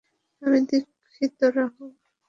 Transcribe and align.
আমি 0.41 0.59
দুঃখিত 0.69 1.39
রাহুল। 1.55 1.91